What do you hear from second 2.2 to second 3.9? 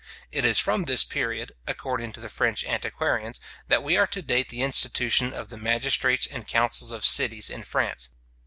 French antiquarians, that